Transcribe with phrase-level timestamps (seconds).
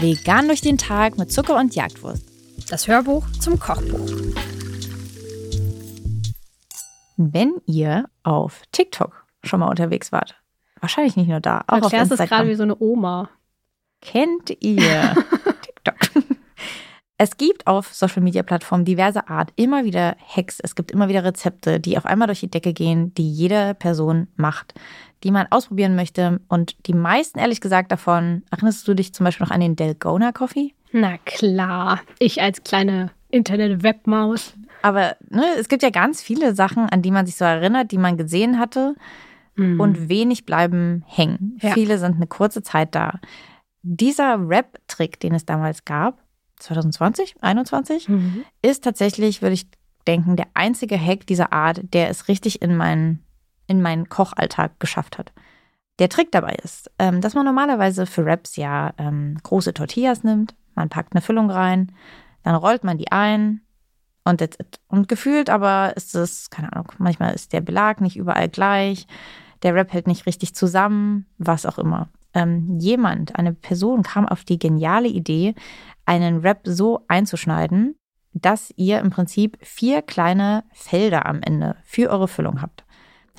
[0.00, 2.22] Vegan durch den Tag mit Zucker und Jagdwurst.
[2.70, 4.10] Das Hörbuch zum Kochbuch.
[7.16, 10.34] Wenn ihr auf TikTok schon mal unterwegs wart,
[10.80, 12.38] wahrscheinlich nicht nur da, auch auf Erklärst es Instagram.
[12.38, 13.30] gerade wie so eine Oma.
[14.02, 15.14] Kennt ihr?
[17.18, 20.60] Es gibt auf Social Media Plattformen diverse Art immer wieder Hacks.
[20.60, 24.28] Es gibt immer wieder Rezepte, die auf einmal durch die Decke gehen, die jede Person
[24.36, 24.74] macht,
[25.24, 26.40] die man ausprobieren möchte.
[26.48, 30.32] Und die meisten, ehrlich gesagt, davon, erinnerst du dich zum Beispiel noch an den Delgona
[30.32, 30.74] Coffee?
[30.92, 34.54] Na klar, ich als kleine Internet-Webmaus.
[34.82, 37.98] Aber ne, es gibt ja ganz viele Sachen, an die man sich so erinnert, die
[37.98, 38.94] man gesehen hatte.
[39.58, 41.58] Und wenig bleiben hängen.
[41.62, 41.70] Ja.
[41.70, 43.20] Viele sind eine kurze Zeit da.
[43.80, 46.25] Dieser Rap-Trick, den es damals gab,
[46.58, 48.44] 2020, 21, Mhm.
[48.62, 49.66] ist tatsächlich, würde ich
[50.06, 53.22] denken, der einzige Hack dieser Art, der es richtig in meinen,
[53.66, 55.32] in meinen Kochalltag geschafft hat.
[55.98, 60.54] Der Trick dabei ist, ähm, dass man normalerweise für Wraps ja ähm, große Tortillas nimmt,
[60.74, 61.92] man packt eine Füllung rein,
[62.42, 63.62] dann rollt man die ein
[64.24, 64.42] und.
[64.88, 69.06] Und gefühlt aber ist es, keine Ahnung, manchmal ist der Belag nicht überall gleich,
[69.62, 72.08] der Wrap hält nicht richtig zusammen, was auch immer.
[72.36, 75.54] Ähm, jemand, eine Person kam auf die geniale Idee,
[76.04, 77.96] einen Wrap so einzuschneiden,
[78.34, 82.84] dass ihr im Prinzip vier kleine Felder am Ende für eure Füllung habt.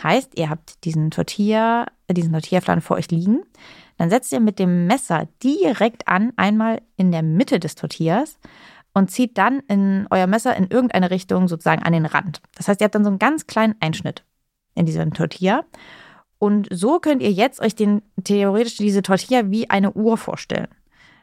[0.02, 3.44] Heißt, ihr habt diesen Tortilla, diesen Tortillafladen vor euch liegen.
[4.00, 8.40] Dann setzt ihr mit dem Messer direkt an, einmal in der Mitte des Tortillas
[8.96, 12.42] und zieht dann in euer Messer in irgendeine Richtung sozusagen an den Rand.
[12.56, 14.24] Das heißt, ihr habt dann so einen ganz kleinen Einschnitt
[14.74, 15.66] in dieser Tortilla.
[16.40, 20.68] Und so könnt ihr jetzt euch den, theoretisch diese Tortilla wie eine Uhr vorstellen.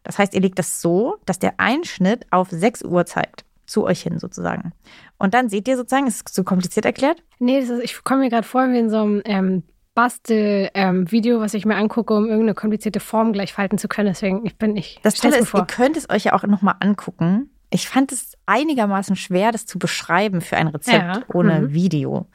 [0.02, 3.44] Das heißt, ihr legt das so, dass der Einschnitt auf 6 Uhr zeigt.
[3.66, 4.72] Zu euch hin sozusagen.
[5.16, 7.22] Und dann seht ihr sozusagen, ist es zu kompliziert erklärt?
[7.38, 9.62] Nee, das ist, ich komme mir gerade vor wie in so einem ähm,
[9.94, 14.08] Bastel-Video, was ich mir angucke, um irgendeine komplizierte Form gleich falten zu können.
[14.08, 14.98] Deswegen, ich bin ich.
[15.02, 15.60] Das Tolle ist, vor.
[15.60, 17.50] ihr könnt es euch ja auch nochmal angucken.
[17.70, 21.72] Ich fand es einigermaßen schwer, das zu beschreiben für ein Rezept Ja, ohne mhm.
[21.72, 22.26] Video.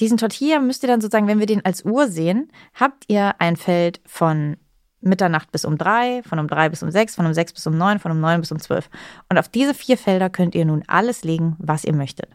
[0.00, 3.56] Diesen Tortilla müsst ihr dann sozusagen, wenn wir den als Uhr sehen, habt ihr ein
[3.56, 4.56] Feld von
[5.00, 7.76] Mitternacht bis um drei, von um drei bis um sechs, von um sechs bis um
[7.76, 8.90] neun, von um neun bis um zwölf.
[9.28, 12.30] Und auf diese vier Felder könnt ihr nun alles legen, was ihr möchtet.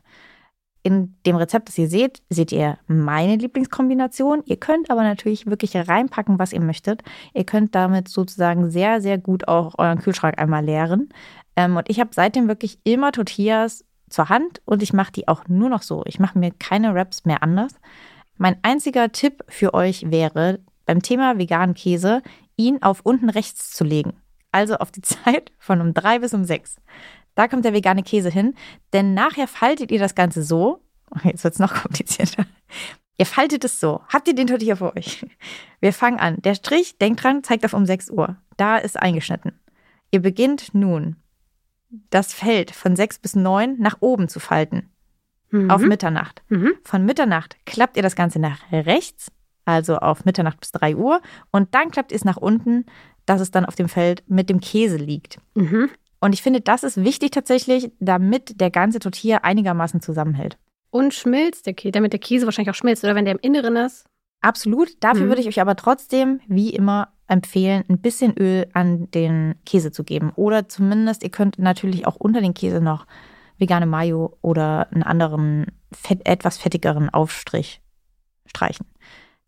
[0.85, 4.44] In dem Rezept, das ihr seht, seht ihr meine Lieblingskombination.
[4.45, 7.03] Ihr könnt aber natürlich wirklich reinpacken, was ihr möchtet.
[7.34, 11.09] Ihr könnt damit sozusagen sehr, sehr gut auch euren Kühlschrank einmal leeren.
[11.56, 15.47] Ähm, und ich habe seitdem wirklich immer Tortillas zur Hand und ich mache die auch
[15.47, 16.03] nur noch so.
[16.06, 17.74] Ich mache mir keine Wraps mehr anders.
[18.38, 22.22] Mein einziger Tipp für euch wäre, beim Thema veganen Käse,
[22.56, 24.13] ihn auf unten rechts zu legen.
[24.51, 26.78] Also auf die Zeit von um drei bis um sechs.
[27.35, 28.56] Da kommt der vegane Käse hin,
[28.94, 30.81] denn nachher faltet ihr das Ganze so.
[31.24, 32.45] Jetzt wird es noch komplizierter.
[33.18, 34.01] Ihr faltet es so.
[34.09, 35.25] Habt ihr den Tortilla vor euch?
[35.80, 36.38] Wir fangen an.
[36.41, 38.38] Der Strich, denkt dran, zeigt auf um 6 Uhr.
[38.57, 39.59] Da ist eingeschnitten.
[40.12, 41.16] Ihr beginnt nun,
[42.09, 44.89] das Feld von 6 bis 9 nach oben zu falten.
[45.51, 45.69] Mhm.
[45.69, 46.41] Auf Mitternacht.
[46.49, 46.73] Mhm.
[46.83, 49.31] Von Mitternacht klappt ihr das Ganze nach rechts,
[49.65, 51.21] also auf Mitternacht bis 3 Uhr.
[51.51, 52.85] Und dann klappt ihr es nach unten,
[53.25, 55.37] dass es dann auf dem Feld mit dem Käse liegt.
[55.55, 55.89] Mhm.
[56.19, 60.57] Und ich finde, das ist wichtig tatsächlich, damit der ganze Tortilla einigermaßen zusammenhält.
[60.89, 63.03] Und schmilzt der Käse, damit der Käse wahrscheinlich auch schmilzt.
[63.03, 64.05] Oder wenn der im Inneren ist.
[64.41, 64.89] Absolut.
[65.01, 65.29] Dafür Mhm.
[65.29, 70.03] würde ich euch aber trotzdem, wie immer, empfehlen, ein bisschen Öl an den Käse zu
[70.03, 70.31] geben.
[70.35, 73.05] Oder zumindest, ihr könnt natürlich auch unter den Käse noch
[73.57, 77.81] vegane Mayo oder einen anderen, fett, etwas fettigeren Aufstrich
[78.45, 78.85] streichen.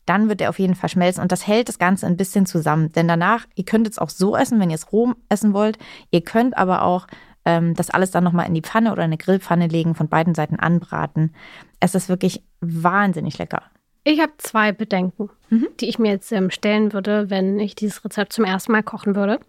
[0.06, 2.91] Dann wird er auf jeden Fall schmelzen und das hält das Ganze ein bisschen zusammen.
[2.91, 5.79] Denn danach, ihr könnt es auch so essen, wenn ihr es roh essen wollt.
[6.12, 7.07] Ihr könnt aber auch
[7.46, 10.59] ähm, das alles dann nochmal in die Pfanne oder eine Grillpfanne legen, von beiden Seiten
[10.59, 11.34] anbraten.
[11.79, 13.63] Es ist wirklich wahnsinnig lecker.
[14.07, 15.67] Ich habe zwei Bedenken, Mhm.
[15.79, 19.16] die ich mir jetzt ähm, stellen würde, wenn ich dieses Rezept zum ersten Mal kochen
[19.16, 19.39] würde.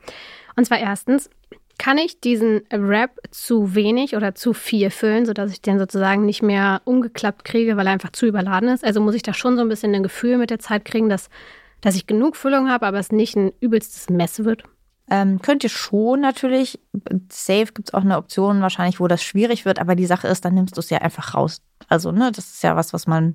[0.57, 1.31] Und zwar erstens,
[1.79, 6.43] kann ich diesen Wrap zu wenig oder zu viel füllen, sodass ich den sozusagen nicht
[6.43, 8.83] mehr umgeklappt kriege, weil er einfach zu überladen ist?
[8.83, 11.29] Also muss ich da schon so ein bisschen ein Gefühl mit der Zeit kriegen, dass,
[11.83, 14.65] dass ich genug Füllung habe, aber es nicht ein übelstes Mess wird?
[15.09, 16.81] Ähm, könnt ihr schon natürlich.
[17.31, 20.45] Safe gibt es auch eine Option wahrscheinlich, wo das schwierig wird, aber die Sache ist,
[20.45, 21.63] dann nimmst du es ja einfach raus.
[21.89, 23.35] Also, ne, das ist ja was, was man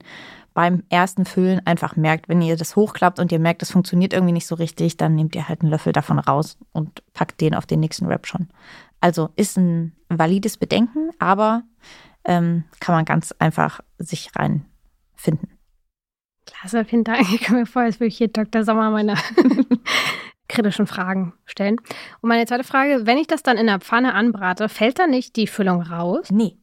[0.54, 2.28] beim ersten Füllen einfach merkt.
[2.28, 5.36] Wenn ihr das hochklappt und ihr merkt, das funktioniert irgendwie nicht so richtig, dann nehmt
[5.36, 8.50] ihr halt einen Löffel davon raus und packt den auf den nächsten Wrap schon.
[9.00, 11.64] Also ist ein valides Bedenken, aber
[12.26, 15.58] ähm, kann man ganz einfach sich reinfinden.
[16.46, 17.22] Klasse, vielen Dank.
[17.34, 18.64] Ich kann mir vor, als würde ich hier Dr.
[18.64, 19.16] Sommer meine
[20.52, 21.78] kritischen Fragen stellen.
[22.22, 25.36] Und meine zweite Frage, wenn ich das dann in der Pfanne anbrate, fällt da nicht
[25.36, 26.30] die Füllung raus?
[26.30, 26.58] Nee.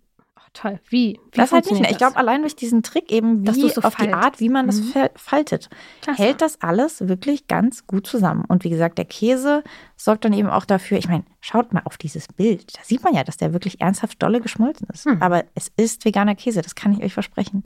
[0.55, 0.81] toll.
[0.89, 1.19] Wie?
[1.33, 1.91] wie das halt nicht mehr.
[1.91, 4.09] Ich glaube, allein durch diesen Trick eben, wie so auf falt.
[4.09, 5.09] die Art, wie man das mhm.
[5.15, 5.69] faltet,
[6.01, 6.23] Klasse.
[6.23, 8.45] hält das alles wirklich ganz gut zusammen.
[8.47, 9.63] Und wie gesagt, der Käse
[9.97, 12.77] sorgt dann eben auch dafür, ich meine, schaut mal auf dieses Bild.
[12.77, 15.07] Da sieht man ja, dass der wirklich ernsthaft dolle geschmolzen ist.
[15.07, 15.23] Mhm.
[15.23, 17.65] Aber es ist veganer Käse, das kann ich euch versprechen.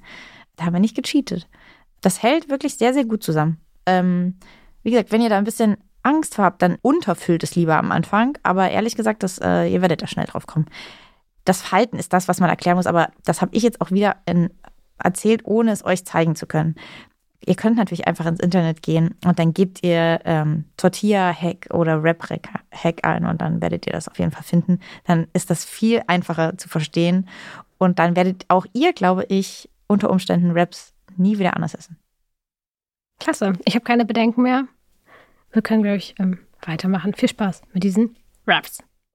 [0.57, 1.49] Da haben wir nicht gecheatet.
[2.01, 3.59] Das hält wirklich sehr, sehr gut zusammen.
[3.87, 4.37] Ähm,
[4.83, 8.39] wie gesagt, wenn ihr da ein bisschen Angst habt, dann unterfüllt es lieber am Anfang.
[8.43, 10.67] Aber ehrlich gesagt, das, äh, ihr werdet da schnell drauf kommen
[11.45, 14.17] das Falten ist das, was man erklären muss, aber das habe ich jetzt auch wieder
[14.27, 14.51] in,
[14.99, 16.77] erzählt, ohne es euch zeigen zu können.
[17.45, 23.05] Ihr könnt natürlich einfach ins Internet gehen und dann gebt ihr ähm, Tortilla-Hack oder Rap-Hack
[23.05, 24.79] ein und dann werdet ihr das auf jeden Fall finden.
[25.05, 27.29] Dann ist das viel einfacher zu verstehen
[27.79, 31.99] und dann werdet auch ihr, glaube ich, unter Umständen Raps nie wieder anders essen.
[33.19, 33.55] Klasse.
[33.65, 34.69] Ich habe keine Bedenken mehr.
[35.53, 37.15] Wir können, glaube ich, ähm, weitermachen.
[37.15, 38.17] Viel Spaß mit diesen
[38.47, 38.83] Raps.